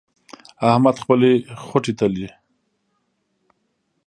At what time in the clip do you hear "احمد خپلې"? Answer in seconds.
0.69-1.31